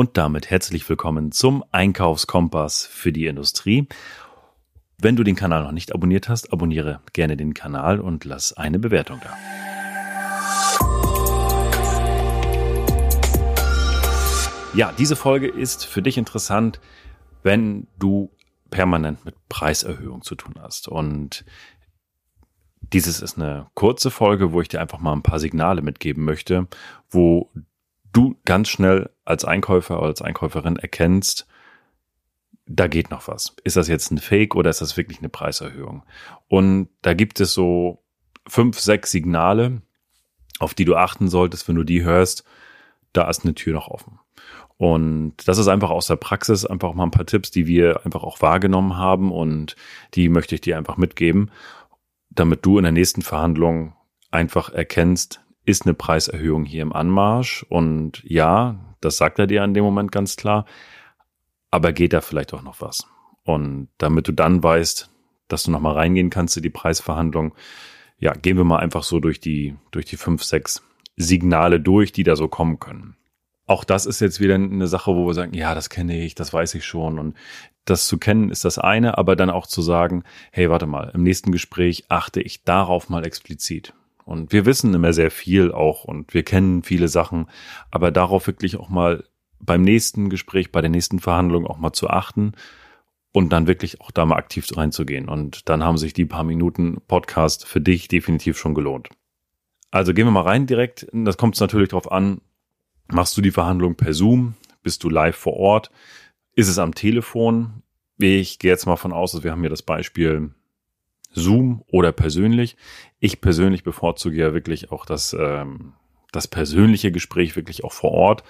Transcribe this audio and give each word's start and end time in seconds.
Und 0.00 0.16
damit 0.16 0.48
herzlich 0.48 0.88
willkommen 0.88 1.30
zum 1.30 1.62
Einkaufskompass 1.72 2.86
für 2.86 3.12
die 3.12 3.26
Industrie. 3.26 3.86
Wenn 4.96 5.14
du 5.14 5.24
den 5.24 5.36
Kanal 5.36 5.62
noch 5.62 5.72
nicht 5.72 5.94
abonniert 5.94 6.30
hast, 6.30 6.54
abonniere 6.54 7.02
gerne 7.12 7.36
den 7.36 7.52
Kanal 7.52 8.00
und 8.00 8.24
lass 8.24 8.54
eine 8.54 8.78
Bewertung 8.78 9.20
da. 9.22 9.36
Ja, 14.72 14.90
diese 14.96 15.16
Folge 15.16 15.48
ist 15.48 15.84
für 15.84 16.00
dich 16.00 16.16
interessant, 16.16 16.80
wenn 17.42 17.86
du 17.98 18.30
permanent 18.70 19.26
mit 19.26 19.34
Preiserhöhung 19.50 20.22
zu 20.22 20.34
tun 20.34 20.54
hast. 20.62 20.88
Und 20.88 21.44
dieses 22.80 23.20
ist 23.20 23.36
eine 23.36 23.66
kurze 23.74 24.10
Folge, 24.10 24.52
wo 24.52 24.62
ich 24.62 24.68
dir 24.68 24.80
einfach 24.80 24.98
mal 24.98 25.12
ein 25.12 25.22
paar 25.22 25.40
Signale 25.40 25.82
mitgeben 25.82 26.24
möchte, 26.24 26.68
wo 27.10 27.50
du 28.12 28.36
ganz 28.44 28.70
schnell 28.70 29.10
als 29.30 29.44
Einkäufer 29.44 29.98
oder 29.98 30.08
als 30.08 30.22
Einkäuferin 30.22 30.76
erkennst, 30.76 31.46
da 32.66 32.86
geht 32.86 33.10
noch 33.10 33.26
was. 33.26 33.56
Ist 33.64 33.76
das 33.76 33.88
jetzt 33.88 34.10
ein 34.10 34.18
Fake 34.18 34.54
oder 34.54 34.70
ist 34.70 34.80
das 34.80 34.96
wirklich 34.96 35.18
eine 35.18 35.28
Preiserhöhung? 35.28 36.04
Und 36.48 36.88
da 37.02 37.14
gibt 37.14 37.40
es 37.40 37.52
so 37.52 38.02
fünf, 38.46 38.78
sechs 38.78 39.10
Signale, 39.10 39.82
auf 40.60 40.74
die 40.74 40.84
du 40.84 40.94
achten 40.94 41.28
solltest, 41.28 41.66
wenn 41.68 41.76
du 41.76 41.84
die 41.84 42.04
hörst, 42.04 42.44
da 43.12 43.28
ist 43.28 43.44
eine 43.44 43.54
Tür 43.54 43.74
noch 43.74 43.88
offen. 43.88 44.20
Und 44.76 45.34
das 45.46 45.58
ist 45.58 45.68
einfach 45.68 45.90
aus 45.90 46.06
der 46.06 46.16
Praxis 46.16 46.64
einfach 46.64 46.94
mal 46.94 47.04
ein 47.04 47.10
paar 47.10 47.26
Tipps, 47.26 47.50
die 47.50 47.66
wir 47.66 48.04
einfach 48.04 48.22
auch 48.22 48.40
wahrgenommen 48.40 48.96
haben 48.96 49.30
und 49.32 49.76
die 50.14 50.28
möchte 50.28 50.54
ich 50.54 50.60
dir 50.60 50.78
einfach 50.78 50.96
mitgeben, 50.96 51.50
damit 52.30 52.64
du 52.64 52.78
in 52.78 52.84
der 52.84 52.92
nächsten 52.92 53.22
Verhandlung 53.22 53.94
einfach 54.30 54.72
erkennst, 54.72 55.42
ist 55.64 55.86
eine 55.86 55.94
Preiserhöhung 55.94 56.64
hier 56.64 56.82
im 56.82 56.92
Anmarsch 56.92 57.64
und 57.68 58.22
ja, 58.24 58.96
das 59.00 59.16
sagt 59.16 59.38
er 59.38 59.46
dir 59.46 59.64
in 59.64 59.74
dem 59.74 59.84
Moment 59.84 60.12
ganz 60.12 60.36
klar, 60.36 60.66
aber 61.70 61.92
geht 61.92 62.12
da 62.12 62.20
vielleicht 62.20 62.52
auch 62.54 62.62
noch 62.62 62.80
was? 62.80 63.06
Und 63.44 63.88
damit 63.98 64.28
du 64.28 64.32
dann 64.32 64.62
weißt, 64.62 65.10
dass 65.48 65.64
du 65.64 65.70
nochmal 65.70 65.94
reingehen 65.94 66.30
kannst 66.30 66.56
in 66.56 66.62
die 66.62 66.70
Preisverhandlung, 66.70 67.54
ja, 68.18 68.32
gehen 68.32 68.56
wir 68.56 68.64
mal 68.64 68.78
einfach 68.78 69.02
so 69.02 69.18
durch 69.20 69.40
die, 69.40 69.76
durch 69.90 70.04
die 70.04 70.16
fünf, 70.16 70.44
sechs 70.44 70.82
Signale 71.16 71.80
durch, 71.80 72.12
die 72.12 72.22
da 72.22 72.36
so 72.36 72.48
kommen 72.48 72.78
können. 72.78 73.16
Auch 73.66 73.84
das 73.84 74.04
ist 74.04 74.20
jetzt 74.20 74.40
wieder 74.40 74.56
eine 74.56 74.88
Sache, 74.88 75.14
wo 75.14 75.26
wir 75.26 75.34
sagen, 75.34 75.54
ja, 75.54 75.74
das 75.74 75.90
kenne 75.90 76.22
ich, 76.22 76.34
das 76.34 76.52
weiß 76.52 76.74
ich 76.74 76.84
schon. 76.84 77.18
Und 77.18 77.36
das 77.84 78.06
zu 78.06 78.18
kennen 78.18 78.50
ist 78.50 78.64
das 78.64 78.78
eine, 78.78 79.16
aber 79.16 79.36
dann 79.36 79.48
auch 79.48 79.66
zu 79.66 79.80
sagen, 79.80 80.24
hey, 80.50 80.70
warte 80.70 80.86
mal, 80.86 81.10
im 81.14 81.22
nächsten 81.22 81.52
Gespräch 81.52 82.04
achte 82.08 82.40
ich 82.40 82.64
darauf 82.64 83.08
mal 83.08 83.24
explizit. 83.24 83.94
Und 84.24 84.52
wir 84.52 84.66
wissen 84.66 84.94
immer 84.94 85.12
sehr 85.12 85.30
viel 85.30 85.72
auch 85.72 86.04
und 86.04 86.34
wir 86.34 86.42
kennen 86.42 86.82
viele 86.82 87.08
Sachen, 87.08 87.46
aber 87.90 88.10
darauf 88.10 88.46
wirklich 88.46 88.76
auch 88.76 88.88
mal 88.88 89.24
beim 89.60 89.82
nächsten 89.82 90.30
Gespräch, 90.30 90.72
bei 90.72 90.80
der 90.80 90.90
nächsten 90.90 91.18
Verhandlung 91.18 91.66
auch 91.66 91.78
mal 91.78 91.92
zu 91.92 92.08
achten 92.08 92.52
und 93.32 93.50
dann 93.52 93.66
wirklich 93.66 94.00
auch 94.00 94.10
da 94.10 94.24
mal 94.24 94.36
aktiv 94.36 94.66
reinzugehen. 94.76 95.28
Und 95.28 95.68
dann 95.68 95.84
haben 95.84 95.98
sich 95.98 96.12
die 96.12 96.24
paar 96.24 96.44
Minuten 96.44 97.00
Podcast 97.06 97.66
für 97.66 97.80
dich 97.80 98.08
definitiv 98.08 98.58
schon 98.58 98.74
gelohnt. 98.74 99.08
Also 99.90 100.14
gehen 100.14 100.26
wir 100.26 100.32
mal 100.32 100.42
rein 100.42 100.66
direkt. 100.66 101.06
Das 101.12 101.36
kommt 101.36 101.58
natürlich 101.60 101.88
darauf 101.88 102.10
an, 102.10 102.40
machst 103.08 103.36
du 103.36 103.40
die 103.40 103.50
Verhandlung 103.50 103.96
per 103.96 104.14
Zoom? 104.14 104.54
Bist 104.82 105.04
du 105.04 105.10
live 105.10 105.36
vor 105.36 105.54
Ort? 105.54 105.90
Ist 106.54 106.68
es 106.68 106.78
am 106.78 106.94
Telefon? 106.94 107.82
Ich 108.18 108.58
gehe 108.58 108.70
jetzt 108.70 108.86
mal 108.86 108.96
von 108.96 109.12
aus, 109.12 109.32
dass 109.32 109.44
wir 109.44 109.50
haben 109.50 109.60
hier 109.60 109.70
das 109.70 109.82
Beispiel 109.82 110.54
Zoom 111.30 111.82
oder 111.90 112.12
persönlich. 112.12 112.76
Ich 113.18 113.40
persönlich 113.40 113.84
bevorzuge 113.84 114.36
ja 114.36 114.54
wirklich 114.54 114.90
auch 114.90 115.06
das, 115.06 115.32
ähm, 115.38 115.94
das 116.32 116.48
persönliche 116.48 117.12
Gespräch 117.12 117.56
wirklich 117.56 117.84
auch 117.84 117.92
vor 117.92 118.12
Ort 118.12 118.44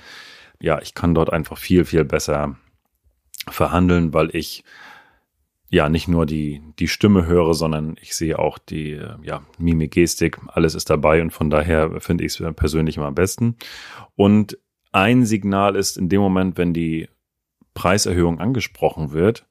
ja, 0.61 0.81
ich 0.81 0.95
kann 0.95 1.15
dort 1.15 1.33
einfach 1.33 1.59
viel, 1.59 1.85
viel 1.85 2.05
besser 2.05 2.57
verhandeln, 3.49 4.13
weil 4.13 4.35
ich 4.37 4.63
ja 5.71 5.89
nicht 5.89 6.09
nur 6.09 6.27
die, 6.27 6.63
die 6.79 6.89
Stimme 6.89 7.27
höre, 7.27 7.55
sondern 7.55 7.97
ich 8.01 8.15
sehe 8.15 8.39
auch 8.39 8.59
die 8.59 9.01
ja, 9.23 9.43
Mimik, 9.59 9.93
Gestik, 9.93 10.39
alles 10.49 10.75
ist 10.75 10.91
dabei 10.91 11.23
und 11.23 11.31
von 11.31 11.49
daher 11.49 12.01
finde 12.01 12.25
ich 12.25 12.39
es 12.39 12.55
persönlich 12.55 12.97
immer 12.97 13.07
am 13.07 13.15
besten. 13.15 13.57
Und 14.17 14.59
ein 14.93 15.25
Signal 15.25 15.77
ist 15.77 15.97
in 15.97 16.09
dem 16.09 16.21
Moment, 16.21 16.59
wenn 16.59 16.75
die 16.75 17.09
Preiserhöhung 17.75 18.41
angesprochen 18.41 19.13
wird, 19.13 19.47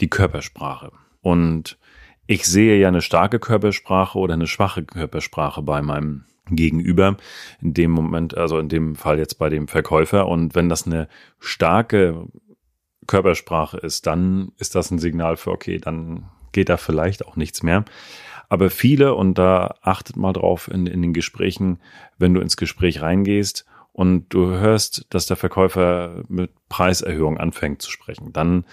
die 0.00 0.08
Körpersprache. 0.08 0.92
Und 1.20 1.76
ich 2.26 2.46
sehe 2.46 2.78
ja 2.78 2.88
eine 2.88 3.02
starke 3.02 3.38
Körpersprache 3.38 4.18
oder 4.18 4.34
eine 4.34 4.46
schwache 4.46 4.84
Körpersprache 4.84 5.62
bei 5.62 5.82
meinem 5.82 6.24
gegenüber, 6.50 7.16
in 7.60 7.74
dem 7.74 7.90
Moment, 7.90 8.36
also 8.36 8.58
in 8.58 8.68
dem 8.68 8.94
Fall 8.94 9.18
jetzt 9.18 9.34
bei 9.34 9.48
dem 9.48 9.68
Verkäufer. 9.68 10.28
Und 10.28 10.54
wenn 10.54 10.68
das 10.68 10.86
eine 10.86 11.08
starke 11.38 12.26
Körpersprache 13.06 13.78
ist, 13.78 14.06
dann 14.06 14.52
ist 14.58 14.74
das 14.74 14.90
ein 14.90 14.98
Signal 14.98 15.36
für, 15.36 15.50
okay, 15.50 15.78
dann 15.78 16.28
geht 16.52 16.68
da 16.68 16.76
vielleicht 16.76 17.26
auch 17.26 17.36
nichts 17.36 17.62
mehr. 17.62 17.84
Aber 18.48 18.70
viele, 18.70 19.14
und 19.14 19.38
da 19.38 19.74
achtet 19.82 20.16
mal 20.16 20.32
drauf 20.32 20.68
in, 20.68 20.86
in 20.86 21.02
den 21.02 21.12
Gesprächen, 21.12 21.80
wenn 22.16 22.32
du 22.32 22.40
ins 22.40 22.56
Gespräch 22.56 23.02
reingehst 23.02 23.66
und 23.92 24.32
du 24.32 24.50
hörst, 24.50 25.06
dass 25.10 25.26
der 25.26 25.36
Verkäufer 25.36 26.22
mit 26.28 26.52
Preiserhöhung 26.68 27.38
anfängt 27.38 27.82
zu 27.82 27.90
sprechen, 27.90 28.32
dann 28.32 28.64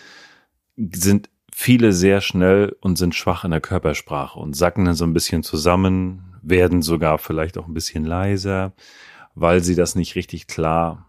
sind 0.77 1.29
viele 1.55 1.93
sehr 1.93 2.21
schnell 2.21 2.75
und 2.81 2.97
sind 2.97 3.15
schwach 3.15 3.43
in 3.43 3.51
der 3.51 3.61
Körpersprache 3.61 4.39
und 4.39 4.55
sacken 4.55 4.85
dann 4.85 4.95
so 4.95 5.05
ein 5.05 5.13
bisschen 5.13 5.43
zusammen, 5.43 6.35
werden 6.41 6.81
sogar 6.81 7.17
vielleicht 7.19 7.57
auch 7.57 7.67
ein 7.67 7.73
bisschen 7.73 8.05
leiser, 8.05 8.73
weil 9.35 9.63
sie 9.63 9.75
das 9.75 9.95
nicht 9.95 10.15
richtig 10.15 10.47
klar 10.47 11.07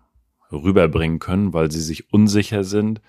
rüberbringen 0.52 1.18
können, 1.18 1.52
weil 1.52 1.70
sie 1.70 1.80
sich 1.80 2.12
unsicher 2.12 2.62
sind. 2.62 3.00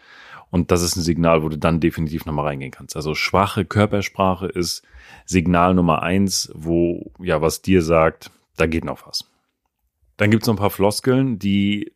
Und 0.50 0.72
das 0.72 0.82
ist 0.82 0.96
ein 0.96 1.02
Signal, 1.02 1.44
wo 1.44 1.50
du 1.50 1.58
dann 1.58 1.80
definitiv 1.80 2.26
nochmal 2.26 2.46
reingehen 2.46 2.72
kannst. 2.72 2.96
Also 2.96 3.16
schwache 3.16 3.66
Körpersprache 3.66 4.48
ist 4.48 4.84
Signal 5.26 5.74
Nummer 5.74 6.02
eins, 6.02 6.52
wo 6.56 7.12
ja 7.20 7.42
was 7.42 7.62
dir 7.62 7.82
sagt, 7.82 8.32
da 8.56 8.66
geht 8.66 8.86
noch 8.86 9.06
was. 9.06 9.30
Dann 10.18 10.32
gibt 10.32 10.44
es 10.44 10.48
noch 10.48 10.56
ein 10.56 10.60
paar 10.60 10.70
Floskeln, 10.70 11.38
die 11.40 11.92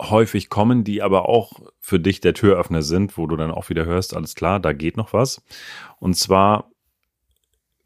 häufig 0.00 0.48
kommen, 0.48 0.84
die 0.84 1.02
aber 1.02 1.28
auch 1.28 1.52
für 1.80 1.98
dich 1.98 2.20
der 2.20 2.34
Türöffner 2.34 2.82
sind, 2.82 3.18
wo 3.18 3.26
du 3.26 3.36
dann 3.36 3.50
auch 3.50 3.68
wieder 3.68 3.84
hörst, 3.84 4.14
alles 4.14 4.34
klar, 4.34 4.60
da 4.60 4.72
geht 4.72 4.96
noch 4.96 5.12
was. 5.12 5.42
Und 5.98 6.16
zwar 6.16 6.70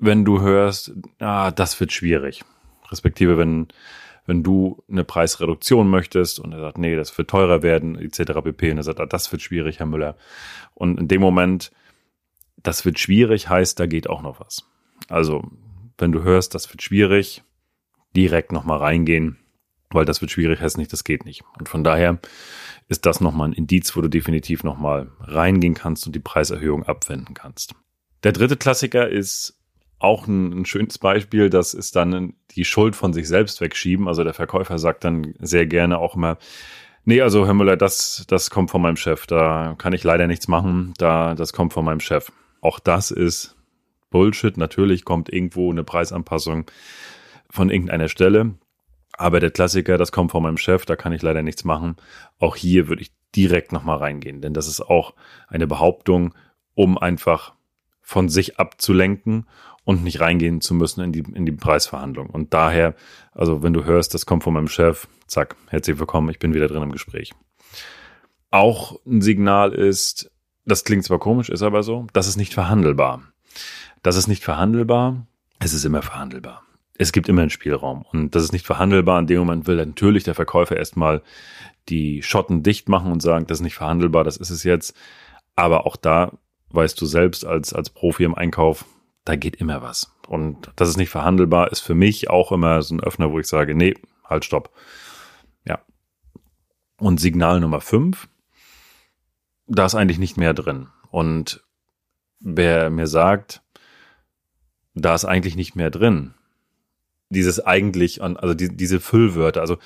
wenn 0.02 0.24
du 0.24 0.40
hörst, 0.40 0.92
ah, 1.20 1.52
das 1.52 1.78
wird 1.78 1.92
schwierig. 1.92 2.42
Respektive, 2.90 3.38
wenn, 3.38 3.68
wenn 4.26 4.42
du 4.42 4.82
eine 4.90 5.04
Preisreduktion 5.04 5.88
möchtest 5.88 6.40
und 6.40 6.52
er 6.52 6.58
sagt, 6.58 6.76
nee, 6.76 6.96
das 6.96 7.16
wird 7.16 7.30
teurer 7.30 7.62
werden, 7.62 7.96
etc. 7.96 8.32
pp. 8.42 8.72
Und 8.72 8.78
er 8.78 8.82
sagt, 8.82 8.98
ah, 8.98 9.06
das 9.06 9.30
wird 9.30 9.42
schwierig, 9.42 9.78
Herr 9.78 9.86
Müller. 9.86 10.16
Und 10.74 10.98
in 10.98 11.06
dem 11.06 11.20
Moment, 11.20 11.70
das 12.56 12.84
wird 12.84 12.98
schwierig, 12.98 13.48
heißt, 13.48 13.78
da 13.78 13.86
geht 13.86 14.10
auch 14.10 14.22
noch 14.22 14.40
was. 14.40 14.68
Also, 15.08 15.44
wenn 15.98 16.10
du 16.10 16.24
hörst, 16.24 16.56
das 16.56 16.68
wird 16.70 16.82
schwierig, 16.82 17.44
direkt 18.16 18.50
nochmal 18.50 18.78
reingehen, 18.78 19.38
weil 19.94 20.04
das 20.04 20.20
wird 20.20 20.30
schwierig, 20.30 20.60
heißt 20.60 20.78
nicht, 20.78 20.92
das 20.92 21.04
geht 21.04 21.24
nicht. 21.24 21.42
Und 21.58 21.68
von 21.68 21.84
daher 21.84 22.18
ist 22.88 23.06
das 23.06 23.20
nochmal 23.20 23.48
ein 23.48 23.52
Indiz, 23.52 23.96
wo 23.96 24.00
du 24.00 24.08
definitiv 24.08 24.64
nochmal 24.64 25.10
reingehen 25.20 25.74
kannst 25.74 26.06
und 26.06 26.14
die 26.14 26.20
Preiserhöhung 26.20 26.84
abwenden 26.84 27.34
kannst. 27.34 27.74
Der 28.24 28.32
dritte 28.32 28.56
Klassiker 28.56 29.08
ist 29.08 29.58
auch 29.98 30.26
ein, 30.26 30.52
ein, 30.52 30.64
schönes 30.64 30.98
Beispiel, 30.98 31.48
das 31.48 31.74
ist 31.74 31.94
dann 31.96 32.34
die 32.56 32.64
Schuld 32.64 32.96
von 32.96 33.12
sich 33.12 33.28
selbst 33.28 33.60
wegschieben. 33.60 34.08
Also 34.08 34.24
der 34.24 34.34
Verkäufer 34.34 34.78
sagt 34.78 35.04
dann 35.04 35.34
sehr 35.38 35.66
gerne 35.66 35.98
auch 35.98 36.16
immer, 36.16 36.38
nee, 37.04 37.20
also 37.20 37.46
Herr 37.46 37.54
Müller, 37.54 37.76
das, 37.76 38.24
das 38.28 38.50
kommt 38.50 38.70
von 38.70 38.82
meinem 38.82 38.96
Chef, 38.96 39.26
da 39.26 39.76
kann 39.78 39.92
ich 39.92 40.02
leider 40.02 40.26
nichts 40.26 40.48
machen, 40.48 40.92
da, 40.98 41.34
das 41.34 41.52
kommt 41.52 41.72
von 41.72 41.84
meinem 41.84 42.00
Chef. 42.00 42.32
Auch 42.60 42.80
das 42.80 43.10
ist 43.10 43.56
Bullshit. 44.12 44.56
Natürlich 44.56 45.04
kommt 45.04 45.32
irgendwo 45.32 45.72
eine 45.72 45.82
Preisanpassung 45.82 46.70
von 47.50 47.70
irgendeiner 47.70 48.08
Stelle. 48.08 48.54
Aber 49.12 49.40
der 49.40 49.50
Klassiker, 49.50 49.98
das 49.98 50.12
kommt 50.12 50.30
von 50.30 50.42
meinem 50.42 50.56
Chef, 50.56 50.86
da 50.86 50.96
kann 50.96 51.12
ich 51.12 51.22
leider 51.22 51.42
nichts 51.42 51.64
machen. 51.64 51.96
Auch 52.38 52.56
hier 52.56 52.88
würde 52.88 53.02
ich 53.02 53.12
direkt 53.36 53.72
nochmal 53.72 53.98
reingehen, 53.98 54.40
denn 54.40 54.54
das 54.54 54.68
ist 54.68 54.80
auch 54.80 55.14
eine 55.48 55.66
Behauptung, 55.66 56.34
um 56.74 56.98
einfach 56.98 57.54
von 58.00 58.28
sich 58.28 58.58
abzulenken 58.58 59.46
und 59.84 60.04
nicht 60.04 60.20
reingehen 60.20 60.60
zu 60.60 60.74
müssen 60.74 61.02
in 61.02 61.12
die, 61.12 61.24
in 61.34 61.46
die 61.46 61.52
Preisverhandlung. 61.52 62.30
Und 62.30 62.54
daher, 62.54 62.94
also 63.32 63.62
wenn 63.62 63.72
du 63.72 63.84
hörst, 63.84 64.14
das 64.14 64.26
kommt 64.26 64.44
von 64.44 64.54
meinem 64.54 64.68
Chef, 64.68 65.08
zack, 65.26 65.56
herzlich 65.68 65.98
willkommen, 65.98 66.28
ich 66.28 66.38
bin 66.38 66.54
wieder 66.54 66.68
drin 66.68 66.82
im 66.82 66.92
Gespräch. 66.92 67.32
Auch 68.50 69.00
ein 69.06 69.22
Signal 69.22 69.72
ist, 69.72 70.30
das 70.64 70.84
klingt 70.84 71.04
zwar 71.04 71.18
komisch, 71.18 71.48
ist 71.48 71.62
aber 71.62 71.82
so, 71.82 72.06
das 72.12 72.28
ist 72.28 72.36
nicht 72.36 72.54
verhandelbar. 72.54 73.22
Das 74.02 74.16
ist 74.16 74.28
nicht 74.28 74.44
verhandelbar, 74.44 75.26
es 75.58 75.74
ist 75.74 75.84
immer 75.84 76.02
verhandelbar. 76.02 76.62
Es 76.98 77.12
gibt 77.12 77.28
immer 77.28 77.42
einen 77.42 77.50
Spielraum 77.50 78.02
und 78.12 78.34
das 78.34 78.44
ist 78.44 78.52
nicht 78.52 78.66
verhandelbar. 78.66 79.18
In 79.18 79.26
dem 79.26 79.38
Moment 79.38 79.66
will 79.66 79.76
natürlich 79.76 80.24
der 80.24 80.34
Verkäufer 80.34 80.76
erstmal 80.76 81.22
die 81.88 82.22
Schotten 82.22 82.62
dicht 82.62 82.88
machen 82.88 83.10
und 83.10 83.20
sagen, 83.20 83.46
das 83.46 83.58
ist 83.58 83.64
nicht 83.64 83.74
verhandelbar, 83.74 84.24
das 84.24 84.36
ist 84.36 84.50
es 84.50 84.62
jetzt. 84.62 84.96
Aber 85.56 85.86
auch 85.86 85.96
da 85.96 86.32
weißt 86.70 87.00
du 87.00 87.06
selbst 87.06 87.44
als, 87.44 87.72
als 87.72 87.90
Profi 87.90 88.24
im 88.24 88.34
Einkauf, 88.34 88.84
da 89.24 89.36
geht 89.36 89.56
immer 89.56 89.82
was. 89.82 90.14
Und 90.28 90.70
das 90.76 90.88
ist 90.88 90.96
nicht 90.96 91.10
verhandelbar, 91.10 91.70
ist 91.70 91.80
für 91.80 91.94
mich 91.94 92.30
auch 92.30 92.52
immer 92.52 92.82
so 92.82 92.94
ein 92.94 93.00
Öffner, 93.00 93.30
wo 93.30 93.38
ich 93.38 93.46
sage, 93.46 93.74
nee, 93.74 93.94
halt, 94.24 94.44
stopp. 94.44 94.70
Ja. 95.64 95.80
Und 96.98 97.20
Signal 97.20 97.60
Nummer 97.60 97.80
fünf, 97.80 98.28
da 99.66 99.84
ist 99.84 99.94
eigentlich 99.94 100.18
nicht 100.18 100.36
mehr 100.36 100.54
drin. 100.54 100.88
Und 101.10 101.62
wer 102.40 102.90
mir 102.90 103.06
sagt, 103.06 103.62
da 104.94 105.14
ist 105.14 105.24
eigentlich 105.24 105.56
nicht 105.56 105.76
mehr 105.76 105.90
drin, 105.90 106.34
dieses 107.32 107.64
eigentlich, 107.64 108.22
also 108.22 108.54
die, 108.54 108.74
diese 108.74 109.00
Füllwörter, 109.00 109.60
also 109.60 109.78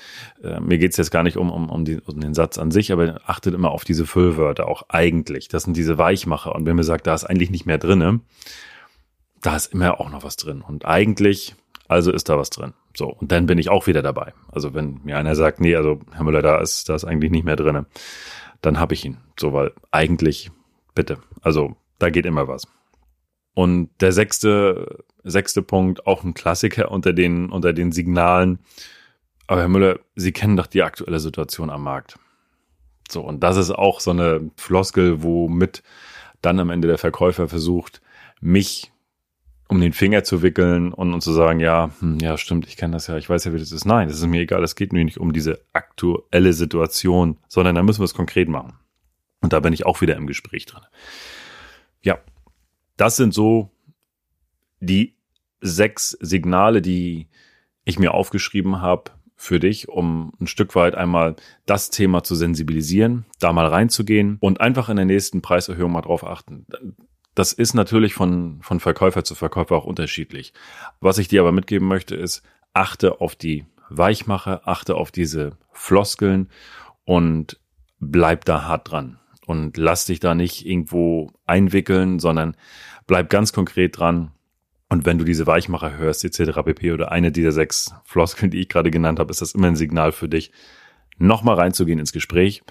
äh, 0.43 0.59
mir 0.59 0.77
geht's 0.77 0.97
jetzt 0.97 1.11
gar 1.11 1.23
nicht 1.23 1.37
um, 1.37 1.51
um, 1.51 1.69
um, 1.69 1.85
die, 1.85 1.99
um 2.05 2.19
den 2.19 2.33
Satz 2.33 2.57
an 2.57 2.71
sich, 2.71 2.91
aber 2.91 3.21
achtet 3.25 3.53
immer 3.53 3.71
auf 3.71 3.83
diese 3.83 4.05
Füllwörter, 4.05 4.67
auch 4.67 4.83
eigentlich. 4.89 5.47
Das 5.47 5.63
sind 5.63 5.75
diese 5.75 5.97
Weichmacher. 5.97 6.53
Und 6.53 6.65
wenn 6.65 6.75
mir 6.75 6.83
sagt, 6.83 7.07
da 7.07 7.15
ist 7.15 7.23
eigentlich 7.23 7.49
nicht 7.49 7.65
mehr 7.65 7.77
drinne, 7.77 8.21
da 9.41 9.55
ist 9.55 9.73
immer 9.73 9.99
auch 9.99 10.09
noch 10.09 10.23
was 10.23 10.35
drin. 10.35 10.61
Und 10.61 10.85
eigentlich, 10.85 11.55
also 11.87 12.11
ist 12.11 12.29
da 12.29 12.37
was 12.37 12.49
drin. 12.49 12.73
So, 12.95 13.07
und 13.07 13.31
dann 13.31 13.45
bin 13.45 13.57
ich 13.57 13.69
auch 13.69 13.87
wieder 13.87 14.01
dabei. 14.01 14.33
Also 14.51 14.73
wenn 14.73 15.01
mir 15.03 15.17
einer 15.17 15.35
sagt, 15.35 15.61
nee, 15.61 15.75
also 15.75 15.99
Herr 16.11 16.23
Müller, 16.23 16.41
da 16.41 16.59
ist, 16.59 16.89
da 16.89 16.95
ist 16.95 17.05
eigentlich 17.05 17.31
nicht 17.31 17.45
mehr 17.45 17.55
drinne, 17.55 17.85
dann 18.61 18.79
habe 18.79 18.93
ich 18.93 19.05
ihn. 19.05 19.17
So, 19.39 19.53
weil 19.53 19.71
eigentlich, 19.91 20.51
bitte. 20.95 21.19
Also 21.41 21.75
da 21.99 22.09
geht 22.09 22.25
immer 22.25 22.47
was. 22.47 22.63
Und 23.53 23.89
der 24.01 24.11
sechste, 24.11 25.03
sechste 25.29 25.61
Punkt, 25.61 26.07
auch 26.07 26.23
ein 26.23 26.33
Klassiker 26.33 26.91
unter 26.91 27.13
den, 27.13 27.49
unter 27.49 27.73
den 27.73 27.91
Signalen. 27.91 28.59
Aber 29.47 29.61
Herr 29.61 29.69
Müller, 29.69 29.99
Sie 30.15 30.31
kennen 30.31 30.57
doch 30.57 30.67
die 30.67 30.83
aktuelle 30.83 31.19
Situation 31.19 31.69
am 31.69 31.83
Markt. 31.83 32.19
So, 33.09 33.21
und 33.21 33.41
das 33.41 33.57
ist 33.57 33.71
auch 33.71 33.99
so 33.99 34.11
eine 34.11 34.51
Floskel, 34.57 35.23
womit 35.23 35.83
dann 36.41 36.59
am 36.59 36.69
Ende 36.69 36.87
der 36.87 36.97
Verkäufer 36.97 37.47
versucht, 37.47 38.01
mich 38.41 38.91
um 39.69 39.81
den 39.81 39.93
Finger 39.93 40.23
zu 40.23 40.41
wickeln 40.41 40.93
und, 40.93 41.13
und 41.13 41.21
zu 41.21 41.33
sagen, 41.33 41.59
ja, 41.59 41.91
hm, 41.99 42.19
ja, 42.19 42.37
stimmt, 42.37 42.67
ich 42.67 42.77
kenne 42.77 42.93
das 42.93 43.07
ja, 43.07 43.17
ich 43.17 43.29
weiß 43.29 43.45
ja, 43.45 43.53
wie 43.53 43.59
das 43.59 43.71
ist. 43.71 43.85
Nein, 43.85 44.07
das 44.07 44.17
ist 44.17 44.25
mir 44.25 44.41
egal, 44.41 44.63
es 44.63 44.75
geht 44.75 44.93
mir 44.93 45.03
nicht 45.03 45.19
um 45.19 45.33
diese 45.33 45.59
aktuelle 45.73 46.53
Situation, 46.53 47.37
sondern 47.47 47.75
da 47.75 47.83
müssen 47.83 47.99
wir 47.99 48.05
es 48.05 48.13
konkret 48.13 48.47
machen. 48.47 48.73
Und 49.41 49.53
da 49.53 49.59
bin 49.59 49.73
ich 49.73 49.85
auch 49.85 50.01
wieder 50.01 50.15
im 50.15 50.27
Gespräch 50.27 50.65
drin. 50.65 50.83
Ja, 52.01 52.19
das 52.95 53.17
sind 53.17 53.33
so 53.33 53.69
die 54.79 55.16
sechs 55.61 56.11
Signale, 56.19 56.81
die 56.81 57.27
ich 57.83 57.99
mir 57.99 58.13
aufgeschrieben 58.13 58.81
habe 58.81 59.11
für 59.35 59.59
dich, 59.59 59.87
um 59.87 60.33
ein 60.41 60.47
Stück 60.47 60.75
weit 60.75 60.95
einmal 60.95 61.35
das 61.65 61.89
Thema 61.89 62.23
zu 62.23 62.35
sensibilisieren, 62.35 63.25
da 63.39 63.53
mal 63.53 63.67
reinzugehen 63.67 64.37
und 64.39 64.59
einfach 64.59 64.89
in 64.89 64.97
der 64.97 65.05
nächsten 65.05 65.41
Preiserhöhung 65.41 65.91
mal 65.91 66.01
drauf 66.01 66.25
achten. 66.25 66.65
Das 67.35 67.53
ist 67.53 67.75
natürlich 67.75 68.15
von, 68.15 68.59
von 68.61 68.79
Verkäufer 68.79 69.23
zu 69.23 69.35
Verkäufer 69.35 69.75
auch 69.75 69.85
unterschiedlich. 69.85 70.53
Was 70.99 71.19
ich 71.19 71.27
dir 71.27 71.41
aber 71.41 71.51
mitgeben 71.51 71.87
möchte, 71.87 72.15
ist, 72.15 72.41
achte 72.73 73.21
auf 73.21 73.35
die 73.35 73.65
Weichmache, 73.89 74.65
achte 74.67 74.95
auf 74.95 75.11
diese 75.11 75.51
Floskeln 75.71 76.49
und 77.05 77.59
bleib 77.99 78.45
da 78.45 78.63
hart 78.63 78.91
dran 78.91 79.19
und 79.45 79.77
lass 79.77 80.05
dich 80.05 80.19
da 80.19 80.35
nicht 80.35 80.65
irgendwo 80.65 81.31
einwickeln, 81.45 82.19
sondern 82.19 82.57
bleib 83.05 83.29
ganz 83.29 83.53
konkret 83.53 83.99
dran. 83.99 84.31
Und 84.89 85.05
wenn 85.05 85.17
du 85.17 85.25
diese 85.25 85.47
Weichmacher 85.47 85.97
hörst, 85.97 86.23
etc. 86.23 86.59
pp. 86.63 86.93
oder 86.93 87.11
eine 87.11 87.31
dieser 87.31 87.51
sechs 87.51 87.93
Floskeln, 88.05 88.51
die 88.51 88.61
ich 88.61 88.69
gerade 88.69 88.91
genannt 88.91 89.19
habe, 89.19 89.31
ist 89.31 89.41
das 89.41 89.53
immer 89.53 89.67
ein 89.67 89.75
Signal 89.75 90.11
für 90.11 90.29
dich, 90.29 90.51
nochmal 91.17 91.55
reinzugehen 91.55 91.99
ins 91.99 92.13
Gespräch 92.13 92.63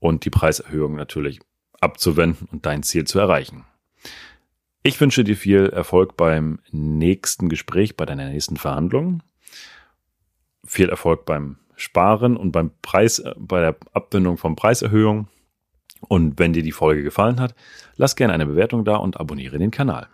und 0.00 0.24
die 0.24 0.30
Preiserhöhung 0.30 0.96
natürlich 0.96 1.40
abzuwenden 1.80 2.48
und 2.50 2.66
dein 2.66 2.82
Ziel 2.82 3.04
zu 3.04 3.18
erreichen. 3.18 3.64
Ich 4.82 5.00
wünsche 5.00 5.22
dir 5.22 5.36
viel 5.36 5.66
Erfolg 5.66 6.16
beim 6.16 6.58
nächsten 6.72 7.48
Gespräch, 7.48 7.96
bei 7.96 8.04
deiner 8.04 8.28
nächsten 8.28 8.56
Verhandlung. 8.56 9.22
Viel 10.64 10.88
Erfolg 10.88 11.24
beim 11.24 11.58
Sparen 11.76 12.36
und 12.36 12.50
beim 12.50 12.72
Preis, 12.82 13.22
bei 13.36 13.60
der 13.60 13.76
Abwendung 13.92 14.38
von 14.38 14.56
Preiserhöhung. 14.56 15.28
Und 16.08 16.40
wenn 16.40 16.52
dir 16.52 16.64
die 16.64 16.72
Folge 16.72 17.04
gefallen 17.04 17.38
hat, 17.38 17.54
lass 17.96 18.16
gerne 18.16 18.32
eine 18.32 18.46
Bewertung 18.46 18.84
da 18.84 18.96
und 18.96 19.20
abonniere 19.20 19.58
den 19.58 19.70
Kanal. 19.70 20.08